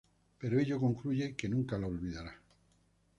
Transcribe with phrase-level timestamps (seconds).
[0.39, 2.33] Pero ella concluye que nunca lo olvidará.